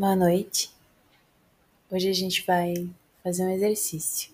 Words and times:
Boa 0.00 0.16
noite. 0.16 0.70
Hoje 1.90 2.08
a 2.08 2.12
gente 2.14 2.42
vai 2.46 2.88
fazer 3.22 3.44
um 3.44 3.50
exercício. 3.50 4.30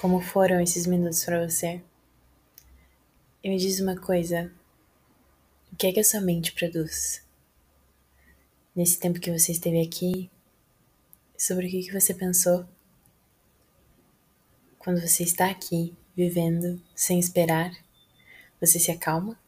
Como 0.00 0.18
foram 0.18 0.62
esses 0.62 0.86
minutos 0.86 1.22
para 1.26 1.46
você? 1.46 1.82
E 3.44 3.50
me 3.50 3.58
diz 3.58 3.80
uma 3.80 3.94
coisa: 3.94 4.50
o 5.70 5.76
que 5.76 5.88
é 5.88 5.92
que 5.92 6.00
a 6.00 6.04
sua 6.04 6.22
mente 6.22 6.52
produz? 6.52 7.22
Nesse 8.74 8.98
tempo 8.98 9.20
que 9.20 9.30
você 9.30 9.52
esteve 9.52 9.78
aqui, 9.82 10.30
sobre 11.36 11.66
o 11.66 11.70
que, 11.70 11.82
que 11.82 11.92
você 11.92 12.14
pensou? 12.14 12.64
Quando 14.78 15.02
você 15.02 15.22
está 15.22 15.50
aqui, 15.50 15.94
vivendo, 16.16 16.80
sem 16.94 17.18
esperar, 17.18 17.70
você 18.58 18.78
se 18.78 18.90
acalma? 18.90 19.38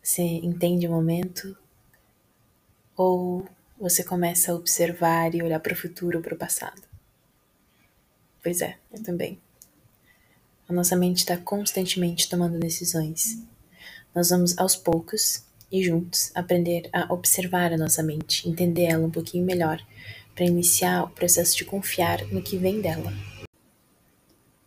Você 0.00 0.22
entende 0.22 0.86
o 0.86 0.92
momento? 0.92 1.58
Ou 2.96 3.44
você 3.76 4.04
começa 4.04 4.52
a 4.52 4.54
observar 4.54 5.34
e 5.34 5.42
olhar 5.42 5.58
para 5.58 5.72
o 5.72 5.76
futuro 5.76 6.20
para 6.20 6.34
o 6.34 6.38
passado? 6.38 6.80
Pois 8.40 8.60
é, 8.60 8.78
eu 8.92 9.02
também. 9.02 9.42
A 10.68 10.72
nossa 10.72 10.96
mente 10.96 11.18
está 11.18 11.36
constantemente 11.36 12.28
tomando 12.28 12.58
decisões. 12.58 13.38
Nós 14.14 14.30
vamos 14.30 14.56
aos 14.56 14.74
poucos 14.74 15.44
e 15.70 15.82
juntos 15.82 16.30
aprender 16.34 16.88
a 16.92 17.12
observar 17.12 17.72
a 17.72 17.76
nossa 17.76 18.02
mente, 18.02 18.48
entender 18.48 18.84
ela 18.84 19.06
um 19.06 19.10
pouquinho 19.10 19.44
melhor, 19.44 19.84
para 20.34 20.44
iniciar 20.44 21.04
o 21.04 21.10
processo 21.10 21.56
de 21.56 21.64
confiar 21.64 22.26
no 22.28 22.42
que 22.42 22.56
vem 22.56 22.80
dela. 22.80 23.12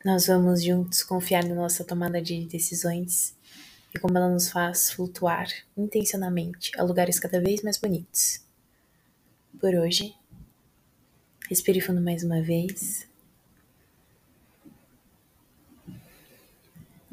Nós 0.06 0.28
vamos 0.28 0.64
juntos 0.64 1.04
confiar 1.04 1.44
na 1.44 1.56
nossa 1.56 1.84
tomada 1.84 2.22
de 2.22 2.46
decisões 2.46 3.36
e 3.94 4.00
como 4.00 4.18
ela 4.18 4.30
nos 4.30 4.50
faz 4.50 4.92
flutuar 4.92 5.48
intencionalmente 5.76 6.72
a 6.80 6.84
lugares 6.84 7.20
cada 7.20 7.42
vez 7.42 7.62
mais 7.62 7.78
bonitos. 7.78 8.42
Por 9.60 9.74
hoje, 9.74 10.14
respire 11.50 11.82
fundo 11.82 12.00
mais 12.00 12.24
uma 12.24 12.42
vez. 12.42 13.08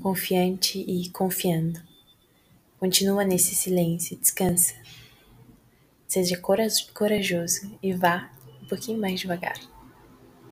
Confiante 0.04 0.78
e 0.86 1.08
confiando. 1.08 1.80
Continua 2.78 3.24
nesse 3.24 3.54
silêncio, 3.54 4.18
descansa. 4.18 4.74
Seja 6.06 6.38
corajoso 6.92 7.74
e 7.82 7.94
vá 7.94 8.30
um 8.62 8.66
pouquinho 8.66 9.00
mais 9.00 9.18
devagar. 9.18 9.58